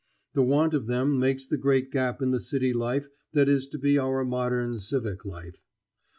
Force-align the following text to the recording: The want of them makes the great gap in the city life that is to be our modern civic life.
The 0.33 0.41
want 0.41 0.73
of 0.73 0.87
them 0.87 1.19
makes 1.19 1.45
the 1.45 1.57
great 1.57 1.91
gap 1.91 2.23
in 2.23 2.31
the 2.31 2.39
city 2.39 2.73
life 2.73 3.07
that 3.33 3.47
is 3.47 3.67
to 3.67 3.77
be 3.77 3.99
our 3.99 4.25
modern 4.25 4.79
civic 4.79 5.25
life. 5.25 5.61